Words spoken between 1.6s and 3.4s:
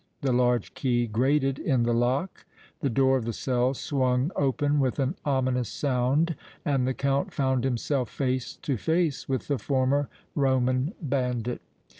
the lock, the door of the